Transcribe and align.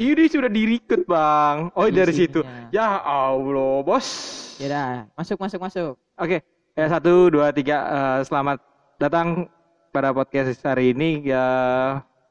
Ini 0.00 0.32
sudah 0.32 0.48
dirikut 0.48 1.04
bang. 1.04 1.68
Oh 1.76 1.84
Di 1.84 1.92
dari 1.92 2.16
situ. 2.16 2.40
sininya. 2.40 2.72
Ya 2.72 3.04
Allah 3.04 3.84
bos. 3.84 4.08
Ya 4.56 4.68
dah, 4.72 4.92
masuk 5.12 5.36
masuk 5.36 5.60
masuk. 5.60 5.92
Oke, 6.16 6.40
ya 6.72 6.88
satu 6.88 7.28
dua 7.28 7.52
tiga. 7.52 7.84
Eh, 7.84 8.20
selamat 8.24 8.64
datang 8.96 9.52
pada 9.92 10.16
podcast 10.16 10.56
hari 10.64 10.96
ini 10.96 11.28
ya 11.28 11.44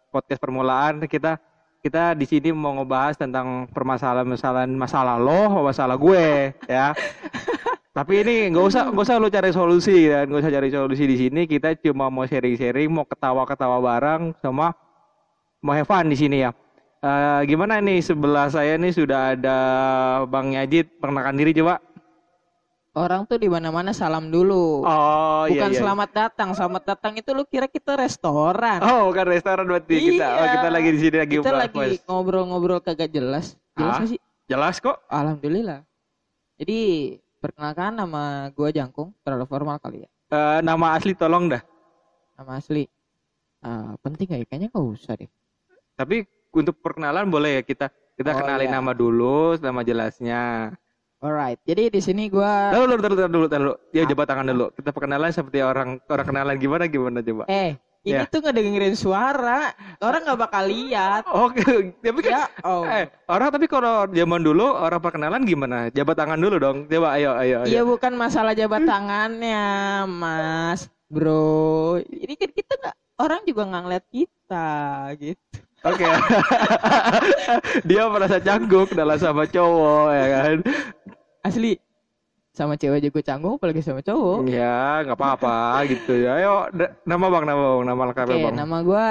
podcast 0.09 0.41
permulaan 0.41 1.05
kita 1.05 1.37
kita 1.85 2.17
di 2.17 2.25
sini 2.25 2.49
mau 2.49 2.73
ngebahas 2.75 3.15
tentang 3.21 3.69
permasalahan-permasalahan 3.69 4.73
masalah 4.73 5.15
lo, 5.21 5.63
masalah 5.63 5.95
gue, 5.95 6.51
ya. 6.65 6.91
Tapi 7.89 8.21
ini 8.21 8.53
nggak 8.53 8.65
usah 8.65 8.83
nggak 8.93 9.01
usah 9.01 9.15
lo 9.17 9.27
cari 9.27 9.49
solusi 9.49 10.05
dan 10.05 10.29
nggak 10.29 10.41
usah 10.45 10.53
cari 10.53 10.69
solusi 10.69 11.03
di 11.03 11.17
sini. 11.17 11.41
Kita 11.43 11.73
cuma 11.81 12.07
mau 12.07 12.23
sharing-sharing, 12.23 12.87
mau 12.87 13.03
ketawa-ketawa 13.03 13.81
bareng, 13.81 14.37
sama 14.39 14.71
mau 15.59 15.73
have 15.73 15.89
fun 15.89 16.05
di 16.05 16.15
sini 16.15 16.45
ya. 16.45 16.53
Eh, 16.99 17.41
gimana 17.47 17.79
nih 17.79 18.03
sebelah 18.03 18.47
saya 18.47 18.75
nih 18.75 18.93
sudah 18.93 19.33
ada 19.33 19.57
Bang 20.27 20.53
Yajid, 20.53 21.01
perkenalkan 21.01 21.35
diri 21.35 21.55
coba. 21.55 21.81
Orang 22.93 23.23
tuh 23.25 23.37
di 23.37 23.47
mana-mana 23.47 23.93
salam 23.93 24.27
dulu. 24.27 24.83
Oh 24.83 25.45
Bukan 25.45 25.55
iya, 25.55 25.71
iya. 25.71 25.79
selamat 25.79 26.09
datang. 26.11 26.49
Selamat 26.51 26.83
datang 26.83 27.13
itu 27.15 27.31
lu 27.31 27.45
kira 27.45 27.69
kita 27.69 27.95
restoran. 27.95 28.81
Oh, 28.81 29.07
bukan 29.07 29.25
restoran 29.29 29.63
berarti 29.65 29.93
kita. 29.95 30.25
Oh, 30.25 30.43
Iya. 30.43 30.51
kita 30.57 30.67
lagi 30.67 30.89
di 30.89 30.99
sini 30.99 31.15
lagi 31.17 31.35
kita 31.39 31.53
lagi 31.53 32.01
ngobrol-ngobrol 32.03 32.81
kagak 32.81 33.09
jelas. 33.09 33.55
Jelas 33.77 33.95
Ah? 33.95 34.05
sih? 34.09 34.19
Jelas 34.49 34.75
kok. 34.77 34.97
Alhamdulillah. 35.07 35.85
Jadi 36.59 36.79
perkenalkan 37.39 37.95
nama 37.95 38.23
gua 38.51 38.69
Jangkung, 38.69 39.15
terlalu 39.23 39.45
formal 39.47 39.79
kali 39.79 40.03
ya. 40.03 40.09
Eh, 40.29 40.59
nama 40.61 40.93
asli 40.93 41.15
tolong 41.15 41.49
dah. 41.49 41.63
Nama 42.37 42.51
asli. 42.55 42.85
Ah, 43.59 43.95
penting 43.99 44.27
gak 44.27 44.39
ya? 44.39 44.45
Kayaknya 44.45 44.67
nggak 44.69 44.87
usah 44.87 45.13
deh. 45.15 45.27
Tapi 45.95 46.23
untuk 46.53 46.79
perkenalan 46.79 47.27
boleh 47.27 47.59
ya 47.59 47.63
kita 47.63 47.91
kita 48.15 48.31
Oh, 48.31 48.37
kenalin 48.37 48.67
iya. 48.67 48.75
nama 48.75 48.91
dulu, 48.91 49.55
nama 49.57 49.81
jelasnya. 49.81 50.75
Alright. 51.19 51.59
Jadi 51.67 51.91
di 51.91 51.99
sini 51.99 52.31
gua 52.31 52.71
Lalu 52.71 52.95
dulu, 52.95 53.03
dulu, 53.11 53.27
dulu, 53.27 53.45
dulu. 53.47 53.73
Ya 53.91 54.03
Ah. 54.03 54.07
jabat 54.07 54.27
tangan 54.27 54.47
dulu. 54.47 54.71
Kita 54.71 54.89
perkenalan 54.91 55.31
seperti 55.31 55.59
orang 55.59 55.99
orang 56.05 56.25
kenalan 56.25 56.55
gimana 56.55 56.83
gimana 56.85 57.19
coba. 57.19 57.43
eh 57.47 57.75
ini 57.99 58.15
Ya. 58.15 58.23
tuh 58.25 58.39
ngedengerin 58.39 58.95
suara. 58.95 59.75
Orang 59.99 60.23
nggak 60.23 60.39
bakal 60.39 60.63
lihat. 60.65 61.27
Oke, 61.27 61.91
tapi 61.99 62.19
kan 62.23 62.31
Ya, 62.31 62.43
oh. 62.63 62.87
eh 62.87 63.11
orang 63.27 63.51
tapi 63.51 63.67
kalau 63.67 64.07
zaman 64.07 64.39
dulu 64.39 64.63
orang 64.71 65.03
perkenalan 65.03 65.43
gimana? 65.43 65.91
Jabat 65.91 66.15
tangan 66.15 66.39
dulu 66.39 66.55
dong. 66.57 66.77
Coba 66.87 67.19
ayo 67.19 67.35
ayo 67.35 67.63
ayo. 67.63 67.67
Iya 67.67 67.81
bukan 67.83 68.15
masalah 68.15 68.55
jabat 68.55 68.87
tangannya, 68.87 69.63
Mas, 70.07 70.87
Bro. 71.11 71.99
Ini 72.07 72.33
kan 72.39 72.49
kita 72.55 72.73
nggak 72.79 72.95
orang 73.19 73.41
juga 73.43 73.61
nggak 73.67 73.83
ngeliat 73.83 74.05
kita 74.07 74.67
gitu. 75.19 75.57
Oke. 75.79 76.07
Dia 77.87 78.03
merasa 78.07 78.39
canggung 78.39 78.87
dalam 78.91 79.15
sama 79.15 79.43
cowok 79.43 80.07
ya 80.11 80.25
kan. 80.27 80.55
Asli 81.39 81.79
sama 82.59 82.75
cewek 82.75 82.99
juga 82.99 83.23
canggung 83.23 83.55
apalagi 83.55 83.79
sama 83.79 84.03
cowok. 84.03 84.43
Ya, 84.45 85.07
nggak 85.07 85.15
apa-apa 85.15 85.55
gitu 85.91 86.11
ya. 86.19 86.35
Ayo, 86.35 86.67
nama 87.07 87.25
bang, 87.25 87.45
nama 87.47 87.63
bang, 87.71 87.83
nama 87.87 88.01
lengkapnya 88.05 88.35
Oke, 88.35 88.43
bang. 88.43 88.55
nama 88.59 88.77
gua 88.83 89.05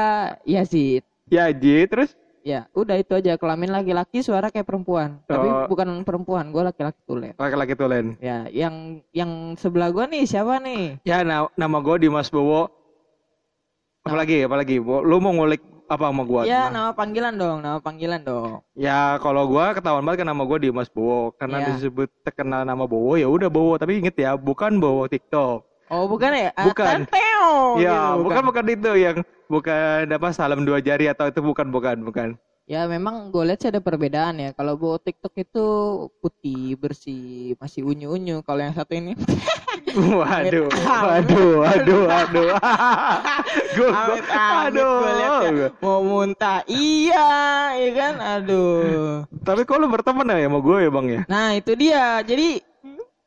Yazid. 0.45 1.01
Ya, 1.27 1.49
Ji, 1.49 1.89
terus? 1.89 2.13
Ya, 2.41 2.65
udah 2.73 2.97
itu 2.97 3.13
aja 3.13 3.37
kelamin 3.37 3.69
laki-laki 3.69 4.21
suara 4.21 4.49
kayak 4.49 4.65
perempuan. 4.65 5.21
Tapi 5.25 5.45
Oh. 5.45 5.65
bukan 5.67 6.01
perempuan, 6.03 6.49
gua 6.49 6.69
laki-laki 6.69 7.01
tulen. 7.03 7.33
Laki-laki 7.35 7.73
tulen. 7.73 8.17
Ya, 8.19 8.45
yang 8.49 9.01
yang 9.11 9.31
sebelah 9.55 9.89
gua 9.89 10.05
nih 10.05 10.25
siapa 10.25 10.57
nih? 10.59 11.01
Ya, 11.03 11.21
na- 11.21 11.53
nama 11.55 11.77
gue 11.79 11.97
Dimas 11.99 12.29
Bowo. 12.29 12.69
Apalagi, 14.01 14.45
apalagi? 14.45 14.81
Lu 14.81 15.17
mau 15.19 15.33
ngulik 15.35 15.61
apa 15.89 16.05
sama 16.05 16.23
gue? 16.23 16.41
Ya, 16.45 16.69
nama 16.69 16.93
panggilan 16.93 17.33
dong, 17.33 17.65
nama 17.65 17.81
panggilan 17.81 18.21
dong. 18.21 18.61
Ya, 18.77 19.17
kalau 19.19 19.49
gue 19.49 19.65
ketahuan 19.73 20.05
banget 20.05 20.23
kan 20.23 20.29
nama 20.29 20.45
gue 20.45 20.59
Dimas 20.61 20.93
Bowo. 20.93 21.33
Karena 21.35 21.65
Ya. 21.65 21.67
disebut 21.73 22.13
terkenal 22.23 22.63
nama 22.63 22.85
Bowo, 22.85 23.17
ya 23.17 23.25
udah 23.25 23.49
Bowo. 23.49 23.81
Tapi 23.81 23.97
inget 23.99 24.15
ya, 24.15 24.37
bukan 24.37 24.77
Bowo 24.77 25.09
TikTok. 25.09 25.65
Oh, 25.89 26.05
bukan 26.05 26.31
ya? 26.37 26.53
Ah, 26.53 26.69
Bukan. 26.69 27.09
Tanteo, 27.09 27.81
ya, 27.81 28.13
gitu, 28.13 28.29
bukan 28.29 28.43
bukan 28.45 28.65
itu 28.69 28.91
yang 28.93 29.17
bukan 29.49 30.05
apa 30.13 30.29
salam 30.37 30.61
dua 30.61 30.85
jari 30.85 31.09
atau 31.09 31.25
itu 31.25 31.41
bukan 31.41 31.73
bukan 31.73 32.05
bukan. 32.05 32.29
Ya 32.69 32.85
memang 32.85 33.33
gue 33.33 33.49
lihat 33.49 33.65
sih 33.65 33.73
ada 33.73 33.81
perbedaan 33.81 34.37
ya. 34.37 34.53
Kalau 34.53 34.77
bawa 34.77 35.01
TikTok 35.01 35.33
itu 35.41 35.65
putih, 36.21 36.77
bersih, 36.77 37.57
masih 37.57 37.81
unyu-unyu. 37.81 38.45
Kalau 38.45 38.61
yang 38.61 38.77
satu 38.77 38.93
ini 38.93 39.17
Waduh, 39.99 40.67
waduh, 40.71 41.51
waduh, 41.59 42.01
waduh. 42.11 42.49
Amit 43.89 44.25
aduh. 44.29 44.95
gue 44.97 45.13
lihat 45.13 45.33
ya. 45.43 45.69
Mau 45.79 46.01
muntah. 46.01 46.59
Iya, 46.65 47.29
ya 47.75 47.91
kan? 47.93 48.15
Aduh. 48.39 49.27
Tapi 49.43 49.61
kok 49.63 49.77
lu 49.77 49.87
berteman 49.87 50.29
ya 50.29 50.47
sama 50.47 50.59
gue 50.59 50.77
ya 50.81 50.91
bang 50.91 51.07
ya? 51.09 51.21
Nah, 51.27 51.49
itu 51.55 51.73
dia. 51.75 52.23
Jadi 52.23 52.63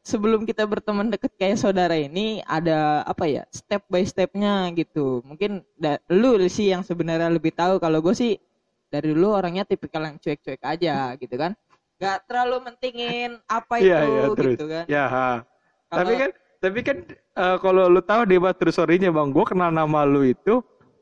sebelum 0.01 0.43
kita 0.43 0.65
berteman 0.65 1.07
deket 1.07 1.31
kayak 1.35 1.57
saudara 1.57 1.93
ini 1.93 2.39
ada 2.43 3.03
apa 3.03 3.27
ya? 3.27 3.43
Step 3.49 3.83
by 3.87 4.03
stepnya 4.03 4.71
gitu. 4.71 5.19
Mungkin 5.23 5.61
da- 5.75 6.01
lu 6.07 6.39
sih 6.47 6.71
yang 6.71 6.81
sebenarnya 6.81 7.27
lebih 7.27 7.51
tahu 7.51 7.77
kalau 7.77 7.99
gue 7.99 8.15
sih 8.15 8.39
dari 8.87 9.11
dulu 9.11 9.31
orangnya 9.33 9.63
tipikal 9.63 10.03
yang 10.03 10.17
cuek-cuek 10.17 10.59
aja 10.61 11.15
gitu 11.15 11.35
kan. 11.35 11.51
Gak 11.95 12.25
terlalu 12.25 12.65
mentingin 12.65 13.37
apa 13.45 13.77
itu 13.77 13.93
Iya, 13.93 13.99
iya, 14.03 14.21
terus. 14.33 14.53
gitu 14.57 14.65
kan. 14.67 14.83
Ya, 14.89 15.05
ha. 15.05 15.29
Kalau- 15.87 15.99
Tapi 16.01 16.13
kan, 16.17 16.31
tapi 16.61 16.79
kan 16.85 16.97
eh, 17.11 17.57
kalau 17.57 17.89
lu 17.89 17.99
tahu 18.05 18.23
true 18.29 18.72
story-nya 18.72 19.09
bang, 19.09 19.33
gue 19.33 19.45
kenal 19.49 19.73
nama 19.73 20.05
lu 20.05 20.22
itu 20.22 20.61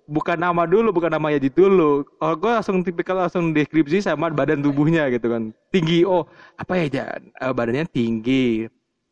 bukan 0.09 0.40
nama 0.40 0.66
dulu, 0.66 0.90
bukan 0.90 1.14
nama 1.14 1.30
Yajid 1.36 1.53
dulu. 1.53 2.08
Oh, 2.18 2.34
gue 2.34 2.50
langsung 2.50 2.81
tipikal 2.81 3.22
langsung 3.22 3.53
deskripsi 3.53 4.02
sama 4.02 4.34
badan 4.34 4.66
tubuhnya 4.66 5.06
gitu 5.14 5.30
kan. 5.30 5.53
Tinggi, 5.70 6.02
oh 6.08 6.25
apa 6.58 6.80
ya 6.81 6.86
Jan? 6.90 7.30
Eh, 7.38 7.53
badannya 7.53 7.86
tinggi. 7.92 8.66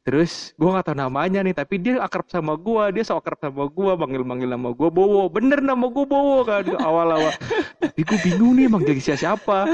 Terus 0.08 0.56
gue 0.56 0.72
gak 0.72 0.88
tahu 0.88 0.96
namanya 0.96 1.44
nih, 1.44 1.52
tapi 1.52 1.84
dia 1.84 2.00
akrab 2.00 2.32
sama 2.32 2.56
gue, 2.56 2.96
dia 2.96 3.04
so 3.04 3.20
akrab 3.20 3.44
sama 3.44 3.68
gue, 3.68 3.92
manggil-manggil 3.92 4.48
nama 4.48 4.72
gue 4.72 4.88
Bowo. 4.88 5.28
Bener 5.28 5.60
nama 5.60 5.84
gue 5.84 6.06
Bowo 6.08 6.48
kan 6.48 6.64
awal-awal. 6.80 7.36
tapi 7.84 8.08
gue 8.08 8.20
bingung 8.24 8.56
nih 8.56 8.72
manggil 8.72 8.96
siapa 9.04 9.68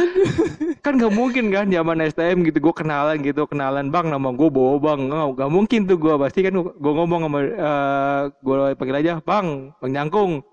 kan 0.80 0.96
gak 0.96 1.12
mungkin 1.12 1.52
kan 1.52 1.68
zaman 1.68 2.08
STM 2.08 2.48
gitu 2.48 2.60
gue 2.64 2.74
kenalan 2.76 3.20
gitu 3.20 3.44
kenalan 3.48 3.92
bang 3.92 4.08
nama 4.08 4.32
gue 4.32 4.48
Bowo 4.48 4.80
bang 4.80 5.12
nggak 5.12 5.44
gak 5.44 5.52
mungkin 5.52 5.80
tuh 5.88 6.00
gue 6.00 6.16
pasti 6.16 6.40
kan 6.44 6.56
gue 6.56 6.94
ngomong 6.96 7.28
sama 7.28 7.40
eh 7.44 8.22
gue 8.40 8.56
panggil 8.80 9.00
aja 9.00 9.14
bang 9.24 9.76
bang 9.80 9.92
Nyangkung 9.92 10.44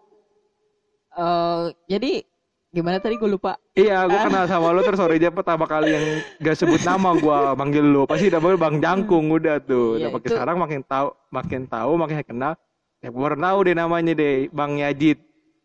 Eh, 1.11 1.65
jadi 1.91 2.23
gimana 2.71 2.97
tadi? 2.99 3.19
Gue 3.19 3.31
lupa. 3.31 3.59
iya 3.75 4.07
gue 4.07 4.15
kenal 4.17 4.47
sama 4.47 4.71
lo 4.71 4.81
terus 4.81 4.99
sorry 4.99 5.19
aja 5.19 5.31
pertama 5.31 5.67
kali 5.67 5.91
yang 5.91 6.05
gak 6.39 6.57
sebut 6.57 6.81
nama 6.81 7.11
gue 7.13 7.39
manggil 7.55 7.85
lo 7.85 8.03
pasti 8.07 8.31
udah 8.31 8.41
panggil 8.41 8.59
bang 8.59 8.77
Jangkung 8.79 9.27
udah 9.29 9.57
tuh. 9.59 9.99
Iya, 9.99 10.09
udah 10.09 10.21
itu- 10.23 10.31
sekarang 10.31 10.57
makin 10.57 10.81
tahu 10.83 11.09
makin 11.29 11.63
tahu 11.67 11.91
makin 11.99 12.17
kenal. 12.23 12.53
Ya 13.01 13.09
gue 13.09 13.21
baru 13.21 13.37
tahu 13.37 13.59
deh 13.67 13.75
namanya 13.75 14.13
deh 14.13 14.47
bang 14.49 14.73
Yajid. 14.79 15.19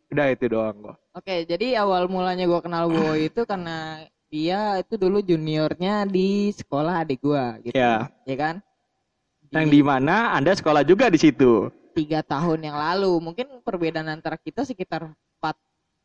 Udah 0.06 0.26
itu 0.30 0.46
doang 0.48 0.78
gue 0.82 0.96
Oke, 1.16 1.48
jadi 1.48 1.80
awal 1.80 2.06
mulanya 2.06 2.44
gue 2.44 2.60
kenal 2.60 2.92
Boy 2.92 3.26
itu 3.32 3.42
karena 3.48 4.04
dia 4.28 4.78
itu 4.78 5.00
dulu 5.00 5.18
juniornya 5.20 6.04
di 6.06 6.52
sekolah 6.52 7.02
adik 7.02 7.24
gue, 7.24 7.46
gitu. 7.64 7.76
ya 7.78 8.12
Ya 8.28 8.36
kan? 8.36 8.56
yang 9.54 9.72
di 9.72 9.80
mana 9.80 10.36
anda 10.36 10.52
sekolah 10.52 10.84
juga 10.84 11.08
di 11.08 11.16
situ? 11.16 11.72
Tiga 11.96 12.20
tahun 12.20 12.60
yang 12.60 12.76
lalu, 12.76 13.24
mungkin 13.24 13.48
perbedaan 13.64 14.12
antara 14.12 14.36
kita 14.36 14.68
sekitar 14.68 15.08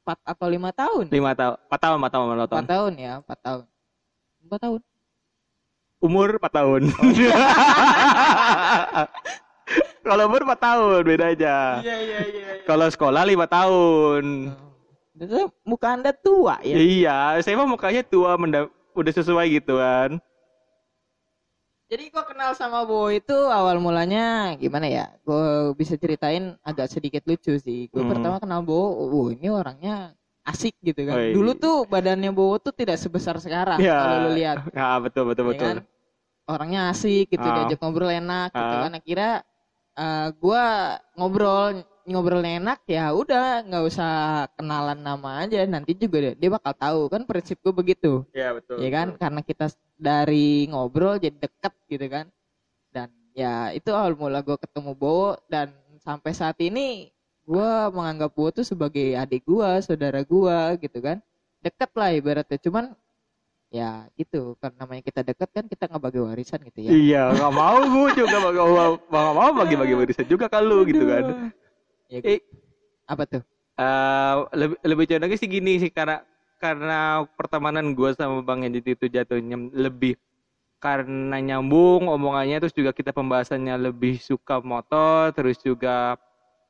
4, 0.06 0.16
4 0.16 0.33
atau 0.33 0.47
lima 0.49 0.71
tahun. 0.72 1.05
lima 1.12 1.33
tahun 1.37 1.56
empat 1.69 1.81
tahun 1.81 1.97
empat 2.00 2.11
tahun 2.12 2.25
empat 2.27 2.49
tahun 2.49 2.65
4 2.65 2.72
tahun 2.72 2.93
ya, 2.97 3.12
4 3.21 3.47
tahun. 3.47 3.65
4 4.49 4.65
tahun. 4.65 4.81
umur 6.00 6.28
4 6.41 6.49
tahun. 6.49 6.83
Kalau 10.00 10.22
umur 10.27 10.43
4 10.49 10.56
tahun 10.56 11.00
beda 11.05 11.25
aja. 11.37 11.56
Iya, 11.84 11.97
iya, 12.00 12.19
iya. 12.25 12.47
Kalau 12.65 12.88
sekolah 12.88 13.23
5 13.29 13.44
tahun. 13.47 14.25
Itu 15.20 15.52
muka 15.69 15.93
anda 15.93 16.17
tua 16.17 16.56
ya? 16.64 16.76
Iya, 16.81 17.19
saya 17.44 17.61
mah 17.61 17.69
mukanya 17.69 18.00
tua 18.00 18.41
udah 18.97 19.12
sesuai 19.12 19.61
gitu 19.61 19.76
kan. 19.76 20.17
Jadi 21.90 22.06
gue 22.06 22.22
kenal 22.22 22.54
sama 22.54 22.87
Boy 22.87 23.19
itu 23.19 23.34
awal 23.50 23.82
mulanya 23.82 24.54
gimana 24.54 24.87
ya? 24.87 25.10
Gue 25.26 25.75
bisa 25.75 25.98
ceritain 25.98 26.54
agak 26.62 26.87
sedikit 26.87 27.26
lucu 27.26 27.58
sih. 27.58 27.90
Gue 27.90 28.06
Hmm. 28.06 28.14
pertama 28.14 28.38
kenal 28.38 28.62
Bowo, 28.62 29.10
oh 29.10 29.26
ini 29.26 29.50
orangnya 29.50 30.14
asik 30.46 30.78
gitu 30.81 31.02
kan. 31.02 31.19
Oi. 31.19 31.34
Dulu 31.34 31.50
tuh 31.58 31.90
badannya 31.90 32.31
Bowo 32.31 32.62
tuh 32.62 32.70
tidak 32.70 32.94
sebesar 32.94 33.42
sekarang 33.42 33.82
Iya. 33.82 33.98
kalau 33.98 34.16
lu 34.22 34.31
lihat. 34.38 34.56
Ah, 34.78 35.02
betul 35.02 35.34
betul 35.34 35.44
ya 35.44 35.50
betul. 35.50 35.66
kan? 35.66 35.76
Orangnya 36.46 36.81
asik 36.94 37.26
gitu, 37.26 37.42
Ah. 37.42 37.54
diajak 37.58 37.82
ngobrol 37.82 38.10
enak 38.10 38.54
gitu 38.54 38.75
Ah. 38.78 38.82
kan. 38.87 38.92
Akhirnya 38.94 39.34
eh, 39.90 40.28
gua 40.38 40.64
ngobrol 41.19 41.82
ngobrol 42.11 42.43
enak 42.43 42.83
ya 42.91 43.15
udah 43.15 43.62
nggak 43.65 43.85
usah 43.87 44.12
kenalan 44.59 44.99
nama 44.99 45.47
aja 45.47 45.62
nanti 45.65 45.95
juga 45.95 46.31
dia, 46.31 46.33
dia 46.35 46.51
bakal 46.51 46.75
tahu. 46.75 47.01
Kan 47.09 47.23
prinsip 47.25 47.62
gue 47.62 47.71
begitu. 47.71 48.27
Iya, 48.35 48.59
betul. 48.59 48.83
ya 48.83 48.91
kan? 48.91 49.09
karena 49.17 49.41
kita 49.47 49.67
dari 49.95 50.67
ngobrol 50.67 51.17
jadi 51.23 51.39
deket 51.39 51.73
gitu 51.87 52.07
kan. 52.11 52.27
Dan 52.91 53.09
ya 53.33 53.71
itu 53.71 53.95
awal 53.95 54.19
mula 54.19 54.43
gue 54.43 54.59
ketemu 54.59 54.93
Bowo 54.99 55.39
dan 55.47 55.71
sampai 56.03 56.33
saat 56.35 56.59
ini 56.59 57.12
gua 57.45 57.93
menganggap 57.93 58.31
Bowo 58.35 58.51
tuh 58.51 58.67
sebagai 58.67 59.15
adik 59.15 59.45
gua 59.47 59.79
saudara 59.85 60.25
gua 60.27 60.75
gitu 60.81 60.99
kan. 60.99 61.23
Deket 61.61 61.91
lah 61.95 62.11
ibaratnya. 62.17 62.59
Cuman 62.59 62.85
ya 63.71 64.09
gitu. 64.19 64.59
Kan 64.59 64.75
namanya 64.75 65.03
kita 65.07 65.21
deket 65.23 65.49
kan 65.55 65.65
kita 65.71 65.87
nggak 65.87 66.03
bagi 66.03 66.21
warisan 66.21 66.61
gitu 66.67 66.79
ya. 66.89 66.91
Iya, 66.91 67.23
nggak 67.37 67.53
mau 67.55 67.79
gue 67.85 68.09
juga 68.19 68.37
nggak 68.43 68.67
mau 68.67 68.91
nggak 68.99 69.35
mau 69.37 69.51
bagi-bagi 69.55 69.95
warisan 69.95 70.27
juga 70.27 70.51
kalau 70.51 70.83
gitu 70.83 71.05
kan. 71.07 71.55
Ya, 72.11 72.19
Eh, 72.27 72.41
apa 73.07 73.25
tuh? 73.27 73.43
Eh, 73.81 74.37
lebih 74.59 74.79
lebih 74.85 75.05
condongnya 75.09 75.39
sih 75.41 75.49
gini 75.49 75.73
sih 75.81 75.89
karena 75.89 76.21
karena 76.61 77.25
pertemanan 77.39 77.97
gue 77.97 78.12
sama 78.12 78.45
Bang 78.45 78.61
Edit 78.67 78.85
itu 78.93 79.09
jatuhnya 79.09 79.57
lebih 79.73 80.21
karena 80.81 81.37
nyambung 81.41 82.09
omongannya 82.09 82.61
terus 82.61 82.77
juga 82.77 82.93
kita 82.93 83.12
pembahasannya 83.12 83.77
lebih 83.93 84.21
suka 84.21 84.61
motor 84.65 85.33
terus 85.37 85.57
juga 85.65 86.17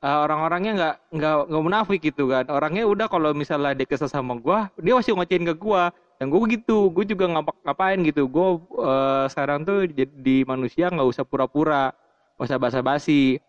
eh, 0.03 0.17
orang-orangnya 0.23 0.71
nggak 0.79 0.95
nggak 1.19 1.35
nggak 1.51 1.63
munafik 1.63 1.99
gitu 2.03 2.23
kan. 2.31 2.45
Orangnya 2.51 2.83
udah 2.87 3.07
kalau 3.11 3.31
misalnya 3.35 3.75
dia 3.75 3.87
kesel 3.89 4.07
sama 4.11 4.35
gue 4.39 4.59
dia 4.83 4.93
masih 4.97 5.11
ngoceh 5.15 5.39
ke 5.51 5.55
gue 5.55 5.83
dan 6.21 6.25
gue 6.29 6.39
gitu 6.55 6.77
gue 6.93 7.05
juga 7.11 7.25
ngapa 7.27 7.51
ngapain 7.67 7.99
gitu. 8.07 8.23
Gue 8.31 8.47
eh, 8.83 9.25
sekarang 9.31 9.63
tuh 9.67 9.87
jadi 9.91 10.35
manusia 10.47 10.87
nggak 10.91 11.07
usah 11.11 11.25
pura-pura 11.27 11.91
nggak 12.39 12.47
usah 12.47 12.59
basa-basi 12.61 13.39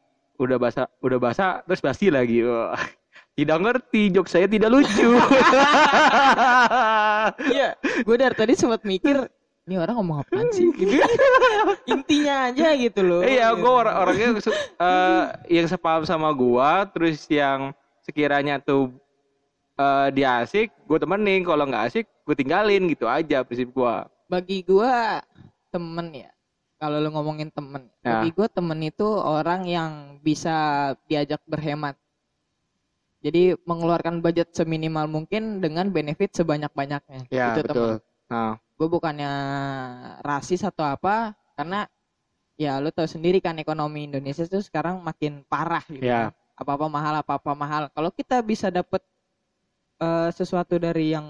udah 0.43 0.59
basa 0.59 0.83
udah 1.01 1.19
basa 1.19 1.47
terus 1.65 1.81
basi 1.81 2.11
lagi. 2.11 2.43
Wah, 2.43 2.75
tidak 3.39 3.59
ngerti 3.63 4.13
jok 4.13 4.27
saya 4.29 4.47
tidak 4.51 4.71
lucu. 4.71 5.09
Iya 7.55 7.79
gue 7.79 8.17
dari 8.19 8.35
tadi 8.35 8.53
sempat 8.59 8.83
mikir 8.83 9.31
ini 9.63 9.79
orang 9.79 9.95
ngomong 9.95 10.27
apaan 10.27 10.51
sih? 10.51 10.67
Gitu. 10.79 10.99
Intinya 11.87 12.51
aja 12.51 12.75
gitu 12.75 13.01
loh. 13.07 13.23
Iya 13.23 13.55
gue 13.55 13.71
or 13.71 13.87
orangnya 13.87 14.43
su- 14.43 14.51
eh, 14.55 15.25
yang 15.47 15.71
sepaham 15.71 16.03
sama 16.03 16.35
gua 16.35 16.83
terus 16.91 17.23
yang 17.31 17.71
sekiranya 18.03 18.59
tuh 18.59 18.91
eh, 19.79 20.09
dia 20.11 20.43
asik 20.43 20.75
gue 20.75 20.99
temenin. 20.99 21.47
Kalau 21.47 21.63
nggak 21.63 21.95
asik 21.95 22.07
gue 22.11 22.35
tinggalin 22.35 22.91
gitu 22.91 23.07
aja 23.07 23.47
prinsip 23.47 23.71
gua. 23.71 24.11
Bagi 24.27 24.67
gua 24.67 25.23
temen 25.71 26.11
ya 26.11 26.31
kalau 26.83 26.99
lu 26.99 27.15
ngomongin 27.15 27.55
temen 27.55 27.87
Ya. 28.03 28.19
bagi 28.19 28.35
gua 28.35 28.51
temen 28.51 28.79
itu 28.83 29.07
orang 29.07 29.63
yang 29.71 30.19
bisa 30.19 30.55
diajak 31.07 31.39
berhemat 31.47 31.95
jadi 33.23 33.55
mengeluarkan 33.63 34.19
budget 34.19 34.51
seminimal 34.51 35.07
mungkin 35.07 35.63
dengan 35.63 35.87
benefit 35.95 36.35
sebanyak-banyaknya 36.35 37.31
ya 37.31 37.55
itu 37.55 37.61
betul 37.63 37.71
temen 37.71 37.99
nah 38.27 38.53
gue 38.75 38.89
bukannya 38.91 39.33
rasis 40.27 40.67
atau 40.67 40.83
apa 40.83 41.39
karena 41.55 41.87
ya 42.59 42.83
lu 42.83 42.91
tahu 42.91 43.07
sendiri 43.07 43.39
kan 43.39 43.55
ekonomi 43.63 44.11
Indonesia 44.11 44.43
tuh 44.51 44.59
sekarang 44.59 44.99
makin 44.99 45.47
parah 45.47 45.87
gitu 45.87 46.03
Ya. 46.03 46.35
kan. 46.35 46.35
apa-apa 46.59 46.87
mahal 46.91 47.15
apa-apa 47.23 47.53
mahal 47.55 47.83
kalau 47.95 48.11
kita 48.11 48.43
bisa 48.43 48.75
dapet 48.75 48.99
eh, 50.03 50.29
sesuatu 50.35 50.83
dari 50.83 51.15
yang 51.15 51.27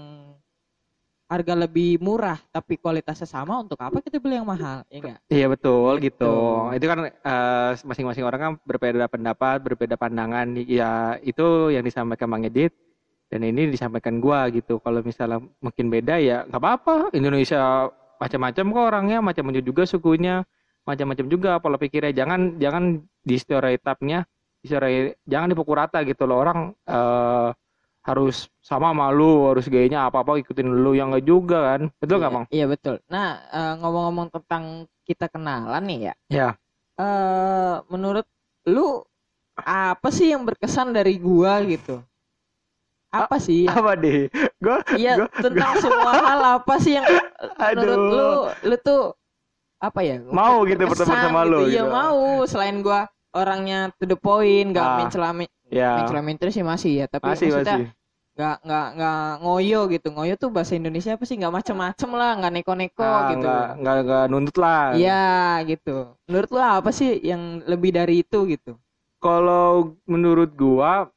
harga 1.27 1.53
lebih 1.55 1.97
murah 2.03 2.37
tapi 2.51 2.77
kualitasnya 2.77 3.25
sama 3.25 3.57
untuk 3.57 3.79
apa 3.81 4.03
kita 4.03 4.19
beli 4.21 4.37
yang 4.37 4.45
mahal 4.47 4.83
ya 4.91 4.97
enggak 5.01 5.19
Iya 5.31 5.45
betul 5.49 5.93
gitu. 6.03 6.29
Gitu. 6.29 6.77
Itu 6.77 6.85
kan 6.85 6.99
eh, 7.09 7.71
masing-masing 7.81 8.23
orang 8.27 8.39
kan 8.39 8.51
berbeda 8.67 9.07
pendapat, 9.09 9.57
berbeda 9.63 9.95
pandangan. 9.97 10.53
Ya 10.67 11.17
itu 11.25 11.73
yang 11.73 11.81
disampaikan 11.81 12.29
Bang 12.29 12.45
Edit 12.45 12.75
dan 13.33 13.41
ini 13.41 13.71
disampaikan 13.71 14.21
gua 14.21 14.45
gitu. 14.53 14.77
Kalau 14.83 15.01
misalnya 15.01 15.41
mungkin 15.57 15.89
beda 15.89 16.21
ya 16.21 16.45
nggak 16.45 16.61
apa-apa. 16.61 16.95
Indonesia 17.17 17.89
macam-macam 18.21 18.65
kok 18.69 18.85
orangnya, 18.93 19.17
macam-macam 19.19 19.63
juga 19.65 19.83
sukunya, 19.89 20.45
macam-macam 20.85 21.25
juga 21.27 21.51
pola 21.57 21.81
pikirnya. 21.81 22.13
Jangan 22.13 22.61
jangan 22.61 22.83
di 23.25 23.35
stereotipnya, 23.39 24.27
di 24.61 24.67
stereo- 24.69 25.17
jangan 25.25 25.47
dipukul 25.49 25.81
rata 25.81 26.05
gitu 26.05 26.29
loh 26.29 26.37
orang 26.45 26.59
eh, 26.85 27.49
harus 28.03 28.51
sama 28.59 28.91
malu, 28.91 29.47
harus 29.47 29.63
gayanya 29.65 30.05
apa-apa 30.05 30.35
ikutin 30.37 30.67
lu 30.67 30.91
yang 30.91 31.07
enggak 31.09 31.23
juga 31.23 31.57
kan. 31.71 31.81
Betul 31.97 32.19
nggak 32.19 32.29
Iya, 32.29 32.37
Bang? 32.37 32.45
iya 32.51 32.65
betul 32.67 32.95
nah 33.07 33.27
eh, 33.47 33.73
ngomong-ngomong 33.79 34.27
tentang 34.29 34.63
kita 35.03 35.27
kenalan 35.27 35.83
nih 35.83 35.99
ya 36.01 36.13
Ya. 36.27 36.49
eh 36.95 37.75
menurut 37.87 38.27
lu 38.65 39.03
apa 39.55 40.07
sih 40.09 40.29
yang 40.29 40.43
berkesan 40.43 40.91
dari 40.91 41.15
gua 41.15 41.63
gitu 41.63 42.03
apa 43.07 43.37
sih 43.37 43.69
yang 43.69 43.77
Apa 43.77 43.93
deh? 43.93 44.25
Gua 44.57 44.81
Iya 44.91 45.13
gua- 45.21 45.31
tentang 45.37 45.71
semua 45.77 46.11
hal 46.17 46.41
apa 46.57 46.73
sih 46.77 46.97
yang 46.97 47.05
menurut 47.05 47.93
Aduh. 47.93 48.09
lu 48.09 48.29
lu 48.65 48.75
tuh 48.79 49.01
apa 49.77 49.99
ya 50.01 50.17
Mau 50.25 50.63
gitu 50.63 50.81
berteman 50.81 51.17
sama 51.21 51.41
lu 51.43 51.67
Iya 51.67 51.83
gitu. 51.83 51.93
mau 51.93 52.19
selain 52.43 52.81
gua 52.81 53.05
orangnya 53.33 53.89
to 53.97 54.05
the 54.05 54.17
point 54.17 54.71
nggak 54.73 54.87
Ah. 54.87 54.97
mencela 55.01 55.29
Ya. 55.73 55.97
mencela 55.97 56.21
sih 56.53 56.63
masih 56.65 56.91
ya 57.03 57.05
tapi 57.09 57.25
Masih 57.33 57.49
maksudnya 57.49 57.77
nggak 58.33 58.55
nggak 58.65 58.87
nggak 58.97 59.21
ngoyo 59.45 59.79
gitu 59.93 60.07
ngoyo 60.09 60.33
tuh 60.41 60.49
bahasa 60.49 60.73
Indonesia 60.73 61.13
apa 61.13 61.21
sih 61.29 61.37
nggak 61.37 61.53
macem-macem 61.53 62.09
lah 62.17 62.31
nggak 62.41 62.51
neko-neko 62.57 63.05
Ah, 63.05 63.29
gitu 63.29 63.45
nggak 63.45 63.65
nggak 63.77 63.95
nggak 64.05 64.23
nuntut 64.33 64.57
lah. 64.57 64.81
Iya 64.97 65.25
gitu 65.69 66.17
menurut 66.25 66.49
lu 66.49 66.57
apa 66.61 66.89
sih 66.89 67.09
yang 67.21 67.61
lebih 67.69 67.93
dari 67.93 68.25
itu 68.25 68.39
gitu 68.49 68.73
Kalau 69.21 69.95
menurut 70.03 70.51
gua, 70.51 71.07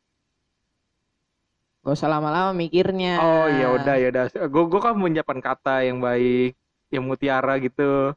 gak 1.82 1.94
usah 1.98 2.10
lama-lama 2.10 2.50
mikirnya 2.54 3.18
oh 3.18 3.46
ya 3.50 3.66
udah 3.74 3.94
ya 3.98 4.06
udah. 4.14 4.24
Gua 4.50 4.64
gua 4.70 4.80
kan 4.90 4.94
menyiapkan 4.98 5.40
kata 5.42 5.86
yang 5.86 5.98
baik, 6.02 6.54
yang 6.90 7.02
mutiara 7.06 7.58
gitu. 7.58 8.14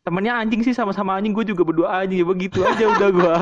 Temennya 0.00 0.32
anjing 0.40 0.64
sih 0.64 0.72
sama-sama 0.72 1.20
anjing, 1.20 1.36
gue 1.36 1.44
juga 1.44 1.60
berdua 1.60 2.00
anjing, 2.00 2.24
ya 2.24 2.26
begitu 2.26 2.64
aja 2.64 2.84
udah 2.88 3.08
gua. 3.12 3.34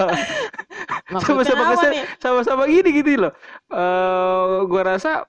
maksudnya 1.15 1.47
Sama-sama 1.47 1.63
apa 1.65 1.73
kese- 1.79 1.93
nih? 1.95 2.05
sama-sama 2.21 2.63
gini 2.67 2.89
gitu 3.01 3.11
loh. 3.17 3.33
Eh, 3.71 4.57
gua 4.67 4.83
rasa 4.85 5.25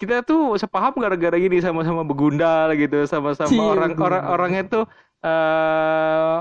kita 0.00 0.24
tuh 0.24 0.56
sepaham 0.56 0.96
gara-gara 0.96 1.36
gini 1.38 1.60
sama-sama 1.62 2.02
begundal 2.02 2.72
gitu, 2.74 3.04
sama-sama 3.06 3.52
orang 3.76 3.92
orang 4.00 4.22
orangnya 4.26 4.62
tuh 4.66 4.84
eh 5.20 6.38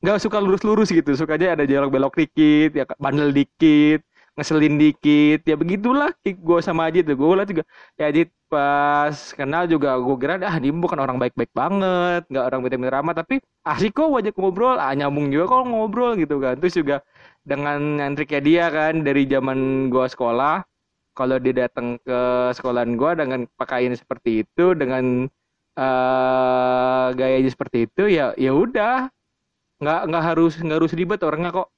nggak 0.00 0.16
suka 0.16 0.40
lurus-lurus 0.40 0.88
gitu, 0.88 1.12
sukanya 1.12 1.52
ada 1.52 1.68
jelok 1.68 1.92
belok 1.92 2.14
dikit, 2.16 2.72
ya 2.72 2.88
bandel 2.96 3.36
dikit, 3.36 4.00
ngeselin 4.36 4.74
dikit, 4.82 5.38
ya 5.46 5.54
begitulah. 5.58 6.10
Gue 6.24 6.58
sama 6.66 6.88
Ajit 6.88 7.04
tuh, 7.08 7.16
gue 7.18 7.26
liat 7.38 7.48
juga, 7.52 7.64
ya 7.98 8.04
Ajit 8.10 8.28
pas 8.50 9.14
kenal 9.38 9.70
juga 9.70 9.94
gue 10.02 10.16
kira 10.18 10.34
ah 10.42 10.56
dia 10.58 10.74
bukan 10.74 10.98
orang 10.98 11.16
baik-baik 11.22 11.52
banget, 11.54 12.26
nggak 12.30 12.44
orang 12.50 12.60
bener-bener 12.66 12.94
ramah, 12.98 13.14
tapi 13.14 13.38
asik 13.62 13.94
kok 13.94 14.10
wajah 14.10 14.34
ngobrol, 14.34 14.74
ah 14.78 14.90
nyambung 14.98 15.30
juga 15.30 15.44
kok 15.54 15.62
ngobrol 15.70 16.12
gitu 16.18 16.42
kan. 16.42 16.58
Terus 16.58 16.74
juga 16.80 16.96
dengan 17.46 17.78
triknya 18.18 18.40
dia 18.42 18.64
kan 18.74 18.94
dari 19.06 19.22
zaman 19.30 19.88
gua 19.92 20.06
sekolah, 20.10 20.66
kalau 21.18 21.36
dia 21.42 21.54
datang 21.66 21.98
ke 22.02 22.18
sekolahan 22.56 22.94
gua 22.98 23.14
dengan 23.18 23.46
pakaian 23.58 23.94
seperti 23.94 24.42
itu, 24.46 24.74
dengan 24.74 25.26
eh 25.78 27.06
gayanya 27.18 27.50
seperti 27.54 27.86
itu, 27.86 28.02
ya 28.10 28.34
ya 28.34 28.50
udah, 28.54 29.06
nggak 29.82 30.00
nggak 30.10 30.24
harus 30.28 30.52
nggak 30.60 30.78
harus 30.82 30.92
ribet 30.98 31.20
orangnya 31.26 31.50
kok, 31.54 31.68